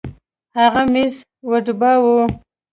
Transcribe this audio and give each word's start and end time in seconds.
هغه 0.57 0.81
ميز 0.93 1.13
وډباوه. 1.49 2.25